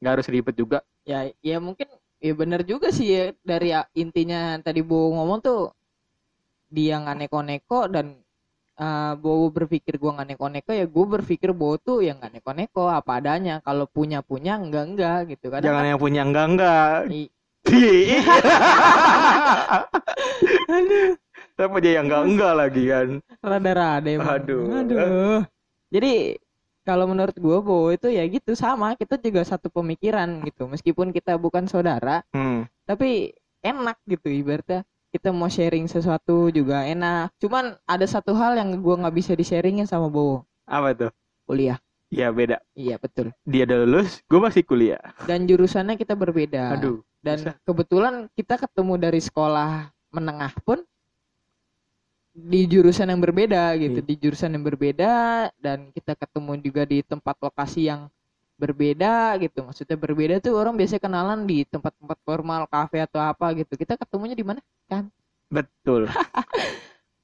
nggak 0.00 0.12
harus 0.18 0.28
ribet 0.28 0.56
juga. 0.56 0.78
ya 1.04 1.28
ya 1.40 1.56
mungkin 1.60 1.88
ya 2.20 2.32
bener 2.32 2.60
juga 2.64 2.88
sih 2.92 3.08
ya 3.08 3.24
dari 3.40 3.72
ya, 3.72 3.84
intinya 3.96 4.56
tadi 4.60 4.80
Bo 4.80 5.12
ngomong 5.12 5.40
tuh 5.40 5.60
dia 6.68 7.00
nggak 7.00 7.16
neko-neko 7.24 7.88
dan 7.88 8.20
uh, 8.76 9.12
Bo 9.16 9.48
berpikir 9.50 9.96
gua 9.96 10.20
nggak 10.20 10.28
neko-neko 10.36 10.70
ya 10.72 10.84
gue 10.86 11.06
berpikir 11.08 11.50
Bo 11.52 11.76
tuh 11.76 12.00
yang 12.00 12.20
nggak 12.20 12.40
neko-neko 12.40 12.88
apa 12.88 13.20
adanya 13.20 13.60
kalau 13.60 13.84
punya 13.88 14.20
punya 14.22 14.56
enggak 14.56 14.84
enggak 14.88 15.18
gitu 15.32 15.50
kan 15.50 15.60
Jangan 15.60 15.84
yang 15.84 16.00
punya 16.00 16.22
enggak 16.24 16.46
enggak. 16.48 16.92
I- 17.12 17.32
Tapi 21.60 21.76
aja 21.80 21.90
yang 22.00 22.06
enggak 22.08 22.22
enggak 22.24 22.52
lagi 22.56 22.82
kan. 22.88 23.08
rada-rada 23.44 24.08
emang. 24.08 24.28
Aduh. 24.40 24.64
Aduh. 24.80 25.38
Jadi 25.92 26.40
kalau 26.90 27.06
menurut 27.06 27.32
gue 27.32 27.58
Bo 27.60 27.88
itu 27.88 28.10
ya 28.10 28.26
gitu 28.26 28.52
sama 28.52 28.92
kita 28.94 29.14
juga 29.16 29.46
satu 29.46 29.70
pemikiran 29.70 30.42
gitu 30.42 30.66
meskipun 30.66 31.10
kita 31.10 31.34
bukan 31.36 31.64
saudara 31.64 32.26
Hmm. 32.30 32.66
tapi 32.82 33.30
enak 33.60 33.94
gitu 34.04 34.26
ibaratnya 34.26 34.82
kita 35.10 35.30
mau 35.30 35.46
sharing 35.46 35.86
sesuatu 35.86 36.50
juga 36.50 36.82
enak 36.82 37.30
cuman 37.38 37.78
ada 37.84 38.02
satu 38.04 38.30
hal 38.32 38.54
yang 38.54 38.74
gua 38.78 38.98
nggak 38.98 39.14
bisa 39.16 39.32
di 39.32 39.42
sharingin 39.42 39.84
sama 39.84 40.06
Bowo 40.06 40.42
Apa 40.64 40.90
tuh? 40.92 41.10
kuliah 41.44 41.78
Ya 42.08 42.26
beda. 42.28 42.58
iya 42.74 42.94
betul 42.96 43.30
Dia 43.44 43.62
udah 43.64 43.78
lulus, 43.80 44.18
gue 44.24 44.40
masih 44.40 44.62
kuliah. 44.62 44.98
dan 45.24 45.46
jurusannya 45.46 45.94
kita 45.94 46.14
berbeda 46.14 46.74
Aduh. 46.74 47.06
dan 47.22 47.38
bisa. 47.38 47.52
kebetulan 47.62 48.14
kita 48.34 48.58
ketemu 48.58 48.94
dari 48.98 49.22
sekolah 49.22 49.70
menengah 50.10 50.50
pun 50.60 50.82
di 52.40 52.60
jurusan 52.70 53.08
yang 53.12 53.20
berbeda 53.20 53.76
gitu 53.76 53.98
Iya. 54.00 54.08
di 54.08 54.14
jurusan 54.18 54.50
yang 54.56 54.64
berbeda 54.64 55.12
dan 55.60 55.92
kita 55.92 56.12
ketemu 56.16 56.52
juga 56.64 56.82
di 56.88 56.98
tempat 57.04 57.36
lokasi 57.42 57.90
yang 57.90 58.08
berbeda 58.60 59.40
gitu 59.40 59.64
maksudnya 59.64 59.96
berbeda 59.96 60.34
tuh 60.44 60.52
orang 60.56 60.76
biasanya 60.76 61.00
kenalan 61.00 61.40
di 61.48 61.64
tempat-tempat 61.64 62.18
formal 62.28 62.62
kafe 62.68 63.00
atau 63.00 63.20
apa 63.20 63.56
gitu 63.56 63.72
kita 63.76 63.96
ketemunya 63.96 64.36
di 64.36 64.44
mana 64.44 64.60
Betul. 65.50 66.06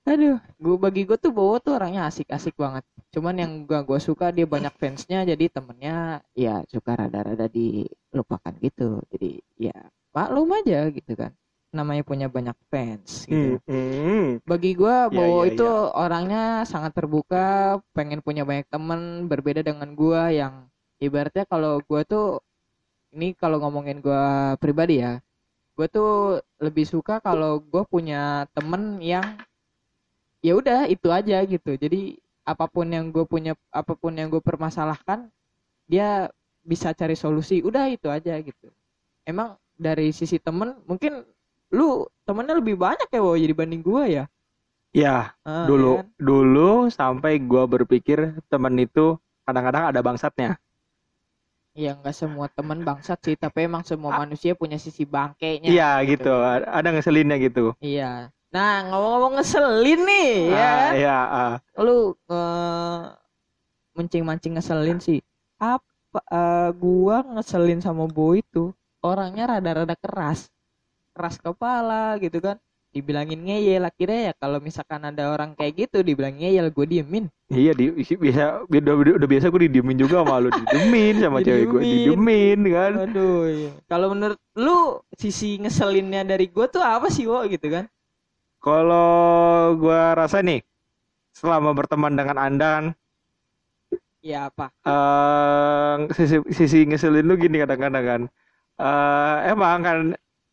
Aduh, 0.07 0.39
gua 0.63 0.77
bagi 0.79 1.03
gue 1.03 1.19
tuh 1.19 1.35
bawa 1.35 1.59
tuh 1.59 1.75
orangnya 1.79 2.07
asik-asik 2.07 2.55
banget. 2.55 2.87
cuman 3.15 3.35
yang 3.43 3.53
gua 3.67 3.81
gua 3.83 3.99
suka 3.99 4.29
dia 4.31 4.45
banyak 4.47 4.71
fansnya 4.77 5.25
jadi 5.25 5.49
temennya 5.51 6.21
ya 6.37 6.63
suka 6.69 6.93
rada-rada 7.01 7.49
dilupakan 7.49 8.55
gitu 8.61 9.01
jadi 9.09 9.41
ya 9.57 9.77
maklum 10.13 10.53
aja 10.53 10.93
gitu 10.93 11.13
kan 11.17 11.33
namanya 11.77 12.03
punya 12.03 12.33
banyak 12.33 12.57
fans 12.73 13.29
gitu. 13.29 13.61
Hmm, 13.69 13.69
hmm. 13.69 14.25
bagi 14.49 14.73
gua 14.73 15.13
Iya, 15.13 15.15
Bowo 15.15 15.41
iya, 15.45 15.53
itu 15.53 15.69
orangnya 15.93 16.45
sangat 16.65 16.97
terbuka 16.97 17.79
pengen 17.93 18.25
punya 18.25 18.49
banyak 18.49 18.67
temen 18.73 19.29
berbeda 19.29 19.61
dengan 19.61 19.93
gua 19.93 20.33
yang 20.33 20.67
ibaratnya 20.97 21.45
kalau 21.45 21.85
gua 21.85 22.03
tuh 22.09 22.41
ini 23.13 23.37
kalau 23.37 23.61
ngomongin 23.61 24.01
gua 24.01 24.57
pribadi 24.57 25.05
ya 25.05 25.21
gua 25.77 25.87
tuh 25.93 26.41
lebih 26.59 26.89
suka 26.89 27.21
kalau 27.21 27.61
gua 27.61 27.85
punya 27.85 28.49
temen 28.57 28.97
yang 29.05 29.37
ya 30.47 30.55
udah 30.55 30.87
itu 30.87 31.09
aja 31.11 31.43
gitu. 31.43 31.75
Jadi 31.75 32.23
apa 32.47 32.71
pun 32.71 32.87
yang 32.87 33.11
gue 33.11 33.27
punya 33.27 33.59
apa 33.75 33.99
pun 33.99 34.15
yang 34.15 34.31
gue 34.31 34.39
permasalahkan 34.39 35.27
dia 35.91 36.31
bisa 36.63 36.95
cari 36.95 37.19
solusi. 37.19 37.59
Udah 37.67 37.91
itu 37.91 38.07
aja 38.07 38.39
gitu. 38.39 38.71
Emang 39.27 39.59
dari 39.75 40.15
sisi 40.15 40.39
temen 40.39 40.79
mungkin 40.87 41.27
lu 41.75 42.07
temennya 42.27 42.55
lebih 42.61 42.77
banyak 42.79 43.09
ya 43.11 43.21
wow 43.23 43.35
jadi 43.39 43.55
banding 43.55 43.83
gue 43.83 44.05
ya 44.23 44.25
Ya, 44.97 45.37
Ah, 45.45 45.69
dulu 45.69 45.87
ya 45.93 46.03
kan? 46.03 46.07
dulu 46.17 46.89
sampai 46.89 47.37
gua 47.45 47.69
berpikir 47.69 48.41
temen 48.51 48.75
itu 48.81 49.21
kadang-kadang 49.45 49.85
ada 49.93 50.01
bangsatnya. 50.01 50.57
ya 51.77 51.93
nggak 51.99 52.17
semua 52.17 52.47
temen 52.57 52.81
bangsat 52.89 53.19
sih 53.27 53.37
tapi 53.37 53.69
emang 53.69 53.85
semua 53.85 54.11
manusia 54.17 54.53
punya 54.57 54.79
sisi 54.81 55.05
bangkainya 55.05 55.69
Iya 55.71 55.85
gitu, 56.11 56.29
ada 56.79 56.89
ngeselinnya 56.95 57.37
gitu. 57.45 57.61
iya 57.85 58.31
nah 58.55 58.73
ngomong-ngomong 58.89 59.33
ngeselin 59.37 60.01
nih 60.09 60.29
ya 60.49 60.57
Ah, 60.57 60.77
kan? 60.81 60.93
Iya, 60.97 61.15
ah. 61.37 61.53
lu 61.85 61.97
eh, 62.33 63.01
mancing-mancing 63.97 64.53
ngeselin 64.57 64.99
sih 65.07 65.19
apa 65.61 66.21
eh, 66.33 66.71
gua 66.77 67.17
ngeselin 67.35 67.81
sama 67.85 68.05
Boy 68.09 68.41
itu 68.45 68.73
orangnya 69.05 69.45
rada-rada 69.59 69.97
keras 69.99 70.49
keras 71.17 71.37
kepala 71.47 72.03
gitu 72.25 72.39
kan 72.47 72.57
dibilangin 72.95 73.41
ngeyel 73.47 73.83
akhirnya 73.91 74.21
ya 74.29 74.33
kalau 74.43 74.59
misalkan 74.67 75.03
ada 75.11 75.23
orang 75.35 75.51
kayak 75.59 75.75
gitu 75.89 75.99
dibilang 76.09 76.35
ngeyel 76.41 76.67
gue 76.77 76.87
diemin 76.93 77.25
Iya 77.47 77.73
di 77.79 77.85
bisa 78.27 78.45
udah, 78.67 78.95
udah, 79.03 79.13
udah 79.23 79.29
biasa 79.33 79.47
gue 79.55 79.61
didiemin 79.71 79.99
juga 80.03 80.17
sama 80.27 80.35
lu 80.43 80.51
didiemin 80.59 81.15
sama 81.23 81.39
cewek 81.47 81.67
gue 81.73 81.83
Didiemin. 81.83 82.19
didiemin 82.27 82.59
kan. 82.77 82.93
aduh 83.03 83.47
iya. 83.57 83.71
kalau 83.91 84.07
menurut 84.15 84.41
lu 84.65 84.73
sisi 85.23 85.59
ngeselinnya 85.63 86.23
dari 86.31 86.47
gue 86.55 86.67
tuh 86.75 86.83
apa 86.83 87.07
sih 87.17 87.25
wo 87.31 87.41
gitu 87.47 87.67
kan 87.75 87.85
Kalau 88.65 89.73
gua 89.81 90.01
rasa 90.21 90.39
nih 90.49 90.61
selama 91.39 91.71
berteman 91.79 92.15
dengan 92.19 92.39
Anda 92.47 92.67
kan 92.77 92.85
ya 94.23 94.51
apa 94.51 94.73
eh 94.87 95.95
sisi, 96.17 96.37
sisi 96.59 96.79
ngeselin 96.89 97.27
lu 97.29 97.35
gini 97.43 97.57
kadang-kadang 97.63 98.05
kan. 98.11 98.23
Eh 98.81 99.37
emang 99.53 99.79
kan 99.87 99.99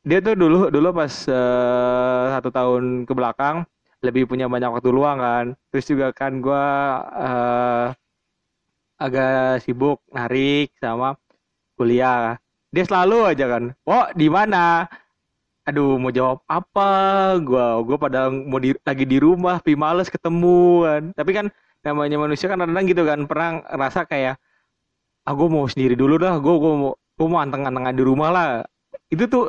dia 0.03 0.19
tuh 0.19 0.35
dulu 0.35 0.67
dulu 0.67 0.89
pas 0.91 1.13
eh, 1.31 2.23
satu 2.35 2.49
tahun 2.51 3.07
ke 3.07 3.13
belakang 3.15 3.63
lebih 4.03 4.27
punya 4.27 4.45
banyak 4.51 4.69
waktu 4.75 4.89
luang 4.91 5.17
kan. 5.19 5.45
Terus 5.71 5.85
juga 5.87 6.07
kan 6.11 6.43
gua 6.43 6.63
eh 7.15 7.87
agak 9.01 9.63
sibuk 9.65 9.99
narik 10.13 10.73
sama 10.79 11.17
kuliah. 11.77 12.37
Dia 12.73 12.83
selalu 12.87 13.17
aja 13.35 13.45
kan, 13.49 13.63
"Oh, 13.85 14.05
di 14.17 14.27
mana?" 14.31 14.89
Aduh, 15.69 15.95
mau 16.01 16.11
jawab 16.11 16.43
apa? 16.51 16.89
Gua 17.39 17.79
gua 17.87 17.97
pada 18.01 18.27
mau 18.31 18.59
di, 18.59 18.75
lagi 18.83 19.05
di 19.07 19.17
rumah, 19.21 19.59
tapi 19.63 19.75
males 19.79 20.11
ketemu 20.11 20.83
kan. 20.87 21.03
Tapi 21.15 21.31
kan 21.37 21.45
namanya 21.85 22.17
manusia 22.19 22.47
kan 22.51 22.59
kadang 22.63 22.85
gitu 22.87 23.03
kan, 23.07 23.19
pernah 23.29 23.63
ngerasa 23.71 24.03
kayak 24.07 24.35
ah 25.27 25.35
mau 25.35 25.65
sendiri 25.71 25.95
dulu 25.95 26.19
dah, 26.19 26.35
gua 26.43 26.55
gua 26.61 26.73
mau 26.79 26.91
gua 27.19 27.27
mau 27.31 27.39
anteng-antengan 27.43 27.95
di 27.95 28.03
rumah 28.05 28.29
lah. 28.33 28.49
Itu 29.13 29.23
tuh 29.33 29.43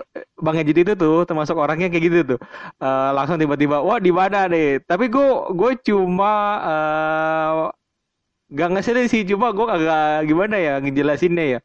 Bang 0.44 0.56
Ejit 0.61 0.76
itu 0.85 0.92
tuh 0.94 1.25
termasuk 1.28 1.56
orangnya 1.56 1.88
kayak 1.92 2.04
gitu 2.09 2.18
tuh. 2.37 2.38
Eh, 2.85 3.11
langsung 3.16 3.40
tiba-tiba, 3.40 3.80
"Wah, 3.80 3.99
di 4.06 4.12
mana 4.12 4.47
nih?" 4.52 4.85
Tapi 4.85 5.09
gua 5.09 5.49
gue 5.52 5.73
cuma 5.88 6.33
eh 6.73 7.62
gak 8.54 8.71
ngeselin 8.76 9.06
sih, 9.11 9.23
cuma 9.30 9.50
gua 9.56 9.66
agak 9.76 10.28
gimana 10.30 10.56
ya 10.61 10.75
ngejelasinnya 10.83 11.44
ya. 11.59 11.61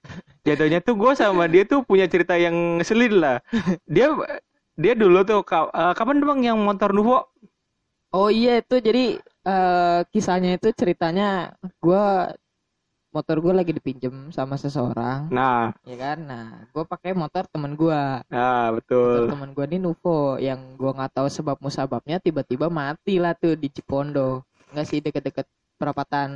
Jatuhnya 0.48 0.80
tuh 0.82 0.96
gue 0.98 1.12
sama 1.14 1.46
dia 1.52 1.64
tuh 1.68 1.84
punya 1.86 2.08
cerita 2.10 2.34
yang 2.40 2.80
ngeselin 2.80 3.14
lah. 3.20 3.38
Dia 3.86 4.08
dia 4.80 4.94
dulu 4.96 5.20
tuh 5.28 5.40
eh, 5.44 5.94
kapan 5.98 6.24
bang 6.24 6.42
yang 6.54 6.58
motor 6.64 6.92
Nuvo? 6.96 7.28
oh 8.16 8.30
iya 8.34 8.52
itu 8.62 8.76
jadi 8.88 9.04
eh, 9.50 10.00
kisahnya 10.14 10.50
itu 10.58 10.68
ceritanya 10.80 11.54
gue 11.84 12.06
motor 13.10 13.42
gue 13.42 13.54
lagi 13.54 13.72
dipinjem 13.74 14.30
sama 14.30 14.54
seseorang. 14.54 15.34
Nah, 15.34 15.74
ya 15.82 15.98
kan? 15.98 16.18
Nah 16.22 16.46
gue 16.70 16.84
pakai 16.86 17.18
motor 17.18 17.50
temen 17.50 17.74
gue 17.74 18.02
nah 18.30 18.70
motor 18.70 18.78
betul. 18.78 19.20
temen 19.34 19.50
gue 19.58 19.66
ini 19.74 19.78
Nuvo. 19.82 20.38
Yang 20.38 20.60
gue 20.78 20.92
nggak 20.94 21.14
tahu 21.18 21.28
sebab 21.28 21.58
musababnya 21.58 22.22
tiba-tiba 22.22 22.70
mati 22.70 23.18
lah 23.18 23.34
tuh 23.34 23.58
di 23.58 23.68
Cipondo. 23.74 24.46
Nggak 24.70 24.86
sih 24.86 25.00
deket-deket 25.02 25.50
perapatan 25.80 26.30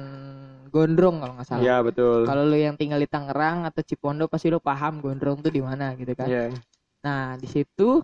Gondrong 0.74 1.22
kalau 1.22 1.34
nggak 1.38 1.48
salah. 1.48 1.62
Ya 1.62 1.77
betul. 1.86 2.25
kalau 2.25 2.50
lu 2.50 2.58
yang 2.58 2.74
tinggal 2.74 2.98
di 2.98 3.06
Tangerang 3.06 3.70
atau 3.70 3.86
Cipondo 3.86 4.25
pasti 4.25 4.50
lu 4.50 4.58
paham 4.58 4.98
Gondrong 5.03 5.46
tuh 5.46 5.53
di 5.53 5.62
mana 5.62 5.94
gitu 5.94 6.18
kan? 6.18 6.25
Iya. 6.25 6.50
nah 7.03 7.36
di 7.36 7.51
situ 7.51 8.00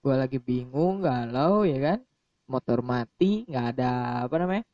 gue 0.00 0.14
lagi 0.16 0.42
bingung 0.42 1.06
galau 1.06 1.62
ya 1.62 1.78
kan? 1.94 1.98
Motor 2.48 2.80
mati 2.80 3.46
nggak 3.46 3.66
ada 3.76 4.24
apa 4.24 4.34
namanya 4.40 4.64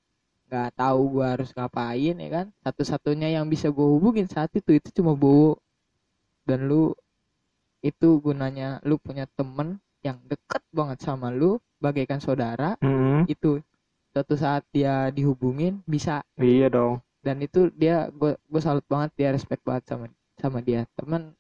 nggak 0.55 0.79
tahu 0.79 1.01
gue 1.19 1.27
harus 1.35 1.51
ngapain 1.57 2.15
ya 2.25 2.29
kan? 2.31 2.47
Satu-satunya 2.63 3.29
yang 3.37 3.47
bisa 3.51 3.67
gue 3.75 3.89
hubungin 3.95 4.31
saat 4.31 4.55
itu 4.55 4.71
itu 4.79 4.89
cuma 5.03 5.19
Bowo. 5.19 5.59
Dan 6.47 6.71
lu 6.71 6.95
itu 7.85 8.09
gunanya 8.25 8.81
lu 8.89 8.97
punya 8.97 9.29
temen 9.39 9.69
yang 10.07 10.17
deket 10.31 10.63
banget 10.73 10.99
sama 11.05 11.29
lu 11.33 11.61
bagaikan 11.81 12.21
saudara 12.21 12.77
Mm-mm. 12.81 13.29
itu 13.29 13.61
suatu 14.13 14.35
saat 14.39 14.63
dia 14.73 15.11
dihubungin 15.13 15.83
bisa. 15.85 16.23
Iya 16.39 16.69
dong. 16.71 16.95
dan 17.25 17.41
itu 17.41 17.73
dia 17.75 18.09
gue 18.13 18.37
gue 18.53 18.61
salut 18.63 18.85
banget 18.93 19.11
dia 19.19 19.29
respect 19.37 19.63
banget 19.69 19.85
sama 19.91 20.07
sama 20.41 20.59
dia. 20.61 20.85
Teman 20.99 21.33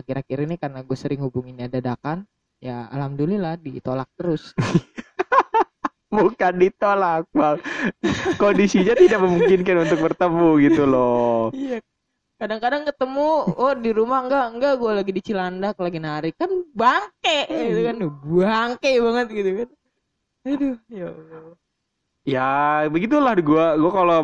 akhir-akhir 0.00 0.38
ini 0.46 0.56
karena 0.58 0.80
gue 0.86 0.96
sering 0.98 1.20
hubunginnya 1.22 1.66
dadakan 1.70 2.24
ya 2.62 2.86
alhamdulillah 2.94 3.58
ditolak 3.58 4.08
terus 4.18 4.54
Bukan 6.12 6.52
ditolak 6.60 7.24
bang. 7.32 7.56
Kondisinya 8.36 8.92
tidak 8.92 9.18
memungkinkan 9.24 9.88
untuk 9.88 9.98
bertemu 10.04 10.48
gitu 10.68 10.82
loh. 10.84 11.48
iya. 11.56 11.80
Kadang-kadang 12.36 12.82
ketemu 12.82 13.54
oh 13.54 13.74
di 13.78 13.90
rumah 13.94 14.26
enggak 14.26 14.46
enggak 14.58 14.74
gue 14.74 14.92
lagi 14.92 15.12
di 15.14 15.22
Cilandak 15.22 15.78
lagi 15.78 15.98
narik. 16.02 16.34
Kan 16.36 16.50
bangke 16.76 17.48
gitu 17.48 17.80
kan. 17.86 17.96
Bangke 18.28 18.90
banget 18.98 19.26
gitu 19.32 19.50
kan. 19.62 19.68
Aduh 20.42 20.76
ya 20.90 21.06
Allah. 21.08 21.54
Ya 22.22 22.50
begitulah 22.86 23.34
gua. 23.42 23.74
Gua 23.74 23.90
kalau 23.90 24.16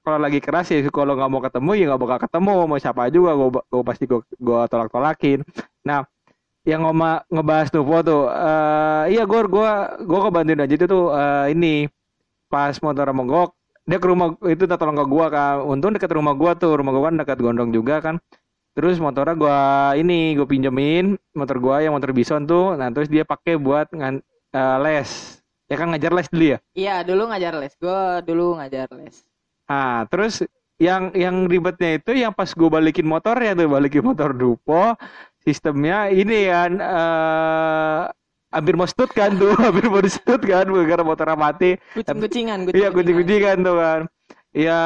kalau 0.00 0.18
lagi 0.20 0.40
keras 0.40 0.72
ya 0.72 0.80
kalau 0.88 1.12
nggak 1.12 1.30
mau 1.32 1.40
ketemu 1.44 1.70
ya 1.76 1.84
nggak 1.92 2.00
bakal 2.00 2.18
ketemu 2.28 2.52
mau 2.64 2.78
siapa 2.80 3.12
juga. 3.12 3.30
Gua, 3.36 3.48
gua 3.68 3.82
pasti 3.84 4.04
gua, 4.08 4.20
gua 4.40 4.60
tolak 4.68 4.88
tolakin. 4.88 5.44
Nah 5.84 6.04
yang 6.62 6.86
ngoma 6.86 7.26
ngebahas 7.26 7.68
Nuvo 7.74 7.96
tuh 8.06 8.22
eh 8.30 9.04
iya 9.18 9.22
gua 9.26 9.40
gua 9.50 9.70
gua 10.02 10.20
kebantuin 10.30 10.62
aja 10.62 10.74
itu 10.78 10.86
tuh 10.86 11.10
eh, 11.10 11.46
ini 11.54 11.90
pas 12.46 12.74
motor 12.78 13.10
mogok 13.10 13.56
dia 13.82 13.98
ke 13.98 14.06
rumah 14.06 14.38
itu 14.46 14.62
minta 14.62 14.78
tolong 14.78 14.94
ke 14.94 15.06
gua 15.10 15.26
kan 15.26 15.54
untung 15.66 15.90
dekat 15.90 16.14
rumah 16.14 16.34
gua 16.38 16.54
tuh 16.54 16.78
rumah 16.78 16.94
gua 16.94 17.10
kan 17.10 17.18
dekat 17.18 17.38
gondong 17.42 17.74
juga 17.74 17.98
kan 17.98 18.22
terus 18.78 19.02
motornya 19.02 19.34
gua 19.34 19.58
ini 19.98 20.38
gua 20.38 20.46
pinjemin 20.46 21.18
motor 21.34 21.58
gua 21.58 21.82
yang 21.82 21.98
motor 21.98 22.14
bison 22.14 22.46
tuh 22.46 22.78
nah 22.78 22.86
terus 22.94 23.10
dia 23.10 23.26
pakai 23.26 23.58
buat 23.58 23.90
ngan, 23.90 24.22
eh, 24.54 24.78
les 24.86 25.42
ya 25.72 25.76
kan 25.80 25.88
ngajar 25.88 26.12
les 26.12 26.28
dulu 26.28 26.44
ya? 26.52 26.58
Iya 26.76 26.96
dulu 27.00 27.22
ngajar 27.32 27.56
les 27.56 27.72
gue 27.80 28.00
dulu 28.28 28.60
ngajar 28.60 28.92
les. 28.92 29.24
Nah, 29.72 30.04
terus 30.12 30.44
yang 30.76 31.16
yang 31.16 31.48
ribetnya 31.48 31.96
itu 31.96 32.12
yang 32.12 32.36
pas 32.36 32.52
gue 32.52 32.68
balikin 32.68 33.08
motornya 33.08 33.56
tuh 33.56 33.72
balikin 33.72 34.04
motor 34.04 34.36
Dupo, 34.36 34.92
sistemnya 35.42 36.08
ini 36.08 36.48
kan 36.48 36.72
eh 36.78 38.02
hampir 38.52 38.74
mau 38.76 38.84
stut 38.86 39.10
kan 39.10 39.32
tuh, 39.34 39.56
hampir 39.64 39.88
mau 39.88 40.04
stut 40.04 40.40
kan 40.44 40.68
gara 40.68 41.02
motornya 41.02 41.36
mati. 41.36 41.80
kucing-kucingan 41.96 42.68
Iya, 42.70 42.92
kucing-kucingan. 42.92 43.56
tuh 43.64 43.76
kan. 43.80 44.00
Ya 44.52 44.80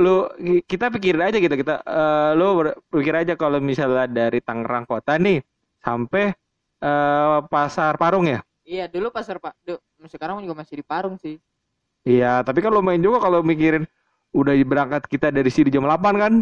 lu 0.00 0.24
kita 0.64 0.88
pikirin 0.88 1.28
aja 1.28 1.36
gitu 1.36 1.52
kita 1.52 1.84
eh, 1.84 2.30
lu 2.40 2.64
pikir 2.88 3.12
aja 3.12 3.36
kalau 3.36 3.60
misalnya 3.60 4.08
dari 4.08 4.40
Tangerang 4.40 4.88
kota 4.88 5.20
nih 5.20 5.44
sampai 5.84 6.32
eh, 6.80 7.38
pasar 7.52 8.00
Parung 8.00 8.24
ya. 8.24 8.40
Iya 8.64 8.88
dulu 8.88 9.12
pasar 9.12 9.36
pak, 9.44 9.52
sekarang 10.08 10.40
juga 10.40 10.56
masih 10.64 10.80
di 10.80 10.84
Parung 10.84 11.20
sih. 11.20 11.36
Iya, 12.04 12.40
tapi 12.44 12.64
kan 12.64 12.72
lumayan 12.72 13.00
juga 13.04 13.20
kalau 13.20 13.44
mikirin 13.44 13.84
udah 14.32 14.52
berangkat 14.64 15.04
kita 15.08 15.28
dari 15.28 15.52
sini 15.52 15.68
jam 15.68 15.84
8 15.84 16.00
kan. 16.16 16.32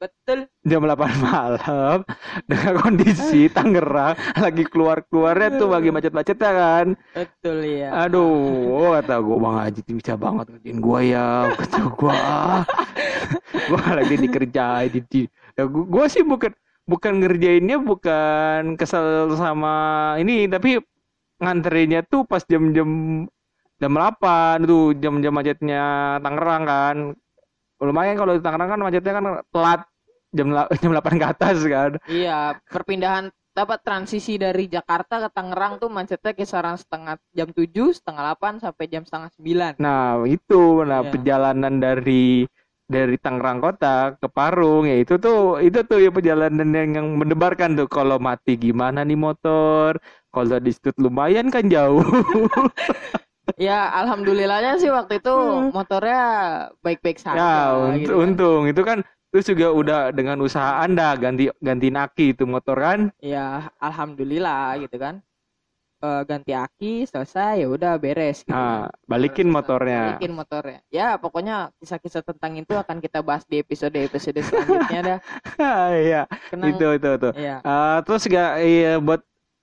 Betul. 0.00 0.48
jam 0.64 0.80
8 0.80 0.96
malam 1.20 2.00
dengan 2.48 2.72
kondisi 2.80 3.48
Tangerang 3.54 4.16
lagi 4.32 4.64
keluar-keluarnya 4.64 5.60
tuh 5.60 5.68
bagi 5.68 5.92
macet-macetnya 5.92 6.50
kan. 6.56 6.86
Betul 7.12 7.58
ya. 7.68 8.08
Aduh, 8.08 8.96
kata 8.96 9.20
gue 9.20 9.36
Bang 9.36 9.60
Haji 9.60 9.80
bisa 9.92 10.16
banget 10.16 10.56
ngerjain 10.56 10.80
gue 10.80 11.00
ya, 11.04 11.52
kata 11.52 11.78
gue. 11.92 12.16
gue 13.68 13.82
lagi 13.92 14.14
dikerjain 14.16 14.88
di, 14.88 15.00
di. 15.04 15.20
Ya, 15.60 15.68
gue 15.68 16.04
sih 16.08 16.24
bukan 16.24 16.56
bukan 16.88 17.12
ngerjainnya 17.20 17.76
bukan 17.76 18.80
kesel 18.80 19.36
sama 19.36 20.16
ini 20.16 20.48
tapi 20.48 20.80
nganterinnya 21.44 22.08
tuh 22.08 22.24
pas 22.24 22.40
jam-jam 22.48 22.88
jam 23.76 23.92
8 23.92 24.64
tuh 24.64 24.96
jam-jam 24.96 25.32
macetnya 25.36 26.16
Tangerang 26.24 26.64
kan. 26.64 26.96
Lumayan 27.84 28.16
kalau 28.16 28.32
di 28.32 28.40
Tangerang 28.40 28.68
kan 28.72 28.80
macetnya 28.80 29.12
kan 29.12 29.24
telat 29.52 29.89
jam 30.36 30.48
jam 30.82 30.90
8 30.94 31.14
ke 31.20 31.26
atas 31.26 31.56
kan. 31.66 31.92
Iya, 32.08 32.58
perpindahan 32.72 33.26
dapat 33.58 33.78
transisi 33.86 34.32
dari 34.44 34.64
Jakarta 34.74 35.14
ke 35.24 35.28
Tangerang 35.36 35.72
tuh 35.82 35.90
macetnya 35.96 36.32
kisaran 36.38 36.76
setengah 36.82 37.14
jam 37.36 37.48
7, 37.58 37.88
setengah 37.96 38.22
8 38.26 38.52
sampai 38.64 38.84
jam 38.92 39.02
setengah 39.06 39.30
9. 39.36 39.74
Nah, 39.80 40.22
itu 40.28 40.84
nah 40.84 41.00
Iya. 41.00 41.10
perjalanan 41.12 41.74
dari 41.80 42.44
dari 42.90 43.16
Tangerang 43.22 43.58
kota 43.64 44.18
ke 44.18 44.26
Parung 44.36 44.82
ya 44.90 44.98
itu 44.98 45.14
tuh 45.24 45.62
itu 45.62 45.78
tuh 45.86 45.98
ya 46.02 46.10
perjalanan 46.10 46.68
yang, 46.74 46.90
yang 46.98 47.06
mendebarkan 47.20 47.78
tuh 47.78 47.86
kalau 47.86 48.18
mati 48.18 48.58
gimana 48.58 49.06
nih 49.06 49.14
motor 49.14 49.94
kalau 50.34 50.58
di 50.58 50.70
situ 50.74 50.90
lumayan 50.98 51.46
kan 51.54 51.70
jauh 51.70 52.02
Ya, 53.66 53.72
alhamdulillahnya 54.00 54.70
sih 54.80 54.90
waktu 54.98 55.12
itu 55.20 55.30
motornya 55.76 56.16
baik-baik 56.84 57.18
ya 57.30 57.42
saja 57.42 57.60
unt- 57.86 58.10
gitu 58.10 58.16
kan. 58.24 58.34
untung 58.34 58.62
itu 58.70 58.82
kan 58.88 58.98
terus 59.30 59.46
juga 59.46 59.70
udah 59.70 60.00
dengan 60.10 60.36
usaha 60.38 60.82
anda 60.82 61.14
ganti 61.14 61.48
ganti 61.58 61.88
aki 61.88 62.34
itu 62.34 62.44
motor 62.44 62.76
kan 62.76 63.00
Ya, 63.18 63.70
alhamdulillah 63.78 64.78
gitu 64.82 64.98
kan. 64.98 65.22
Eh, 66.00 66.22
ganti 66.24 66.56
aki 66.56 67.04
selesai 67.04 67.60
ya 67.60 67.68
udah 67.68 68.00
beres 68.00 68.40
gitu. 68.40 68.56
nah 68.56 68.88
balikin 69.04 69.52
motornya 69.52 70.16
Balikin 70.16 70.32
motornya. 70.32 70.80
Ya, 70.88 71.20
pokoknya 71.20 71.76
kisah-kisah 71.76 72.24
tentang 72.24 72.56
itu 72.56 72.72
akan 72.72 73.04
kita 73.04 73.20
bahas 73.20 73.44
di 73.44 73.60
episode-episode 73.60 74.40
selanjutnya 74.40 75.00
dah. 75.04 75.18
iya 76.08 76.24
Kenang. 76.48 76.72
itu 76.72 76.86
itu 76.96 77.08
itu 77.20 77.30
Iya. 77.36 77.60
Eh, 77.60 77.98
terus 78.08 78.24
juga 78.24 78.44
iya, 78.58 78.96
buat 78.96 79.20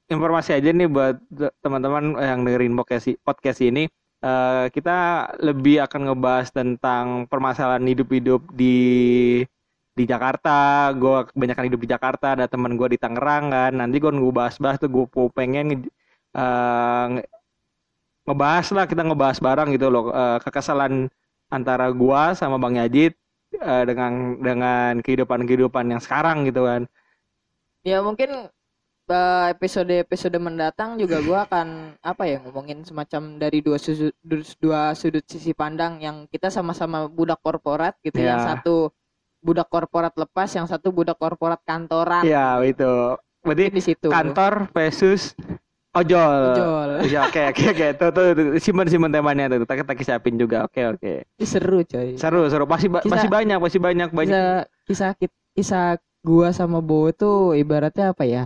informasi 0.07 0.53
aja 0.55 0.69
nih 0.69 0.85
buat 0.85 1.17
teman-teman 1.59 2.15
yang 2.21 2.45
dengerin 2.45 2.77
podcast 2.77 3.17
podcast 3.25 3.59
ini 3.59 3.89
eh, 4.21 4.65
kita 4.69 4.97
lebih 5.41 5.89
akan 5.89 6.13
ngebahas 6.13 6.53
tentang 6.53 7.25
permasalahan 7.25 7.81
hidup-hidup 7.81 8.45
di 8.53 8.77
di 9.97 10.03
Jakarta. 10.11 10.51
Gue 11.01 11.17
kebanyakan 11.33 11.65
hidup 11.67 11.81
di 11.85 11.89
Jakarta, 11.93 12.25
ada 12.37 12.45
teman 12.53 12.73
gue 12.79 12.87
di 12.93 12.99
Tangerang 13.03 13.45
kan. 13.55 13.71
Nanti 13.79 13.95
gue 14.03 14.11
nunggu 14.13 14.31
bahas-bahas 14.39 14.77
tuh 14.83 14.89
gue 14.95 15.05
pengen 15.37 15.65
nge- 15.73 15.91
nge- 17.13 17.27
ngebahas 18.27 18.67
lah 18.75 18.85
kita 18.91 19.01
ngebahas 19.07 19.37
bareng 19.39 19.69
gitu 19.75 19.87
loh 19.87 20.05
eh, 20.11 20.37
kekesalan 20.43 21.07
antara 21.47 21.87
gua 21.95 22.35
sama 22.35 22.59
Bang 22.59 22.75
Yajid 22.75 23.15
eh, 23.55 23.83
dengan 23.87 24.35
dengan 24.43 24.93
kehidupan-kehidupan 24.99 25.85
yang 25.95 26.01
sekarang 26.03 26.43
gitu 26.43 26.67
kan. 26.67 26.81
Ya 27.87 28.03
mungkin 28.03 28.51
eh, 29.07 29.45
episode-episode 29.55 30.35
mendatang 30.43 30.99
juga 30.99 31.23
gua 31.23 31.47
akan 31.47 31.95
apa 32.03 32.23
ya 32.27 32.37
ngomongin 32.43 32.83
semacam 32.83 33.39
dari 33.39 33.59
dua 33.63 33.77
sudut 33.79 34.13
dua 34.59 34.91
sudut 34.91 35.23
sisi 35.23 35.55
pandang 35.55 36.03
yang 36.03 36.27
kita 36.27 36.51
sama-sama 36.51 37.07
budak 37.07 37.39
korporat 37.39 37.95
gitu 38.03 38.19
Ya. 38.19 38.35
yang 38.35 38.39
satu 38.43 38.91
budak 39.47 39.71
korporat 39.71 40.11
lepas 40.13 40.51
yang 40.51 40.67
satu 40.67 40.91
budak 40.91 41.15
korporat 41.15 41.63
kantoran 41.63 42.19
Iya 42.21 42.59
itu. 42.61 43.15
Berarti 43.39 43.71
di 43.71 43.79
situ 43.79 44.11
kantor 44.11 44.67
versus 44.75 45.31
ojol. 45.95 46.35
Ojol. 46.51 46.89
Iya 47.07 47.19
oke 47.25 47.41
oke 47.55 47.63
oke. 47.71 47.87
Tuh 48.03 48.09
tuh 48.11 48.25
tuh. 48.35 48.45
simpen 48.59 48.91
simpen 48.91 49.07
temanya 49.07 49.47
tuh. 49.47 49.63
Kita 49.63 49.73
kita 49.79 49.91
siapin 50.03 50.35
juga. 50.35 50.67
Oke 50.67 50.83
oke. 50.83 51.13
Ini 51.23 51.45
seru 51.47 51.79
coy 51.81 52.19
Seru 52.19 52.43
seru. 52.45 52.67
Pasti 52.67 52.91
ba- 52.91 53.01
masih 53.01 53.31
banyak 53.31 53.57
masih 53.57 53.79
banyak 53.79 54.09
banyak. 54.11 54.67
kisah 54.83 55.15
kisah 55.15 55.31
kisah 55.55 55.87
gua 56.19 56.51
sama 56.51 56.83
Bo 56.83 57.07
itu 57.07 57.55
ibaratnya 57.55 58.11
apa 58.11 58.27
ya 58.27 58.43